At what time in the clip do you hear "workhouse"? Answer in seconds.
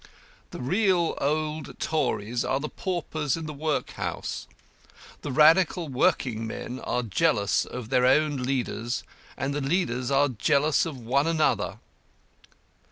3.53-4.47